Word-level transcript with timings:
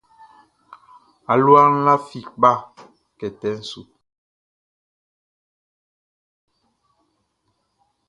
Alua 1.31 1.61
lafi 1.85 2.19
kpa 2.27 2.51
kɛtɛ 3.17 3.49
su. 3.69 3.81